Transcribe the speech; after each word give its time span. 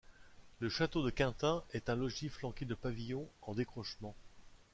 Le 0.61 0.67
château 0.67 1.05
de 1.05 1.11
Quintin 1.11 1.63
est 1.73 1.87
un 1.87 1.95
logis 1.95 2.29
flanqué 2.29 2.65
de 2.65 2.73
pavillons 2.73 3.29
en 3.43 3.53
décrochement. 3.53 4.15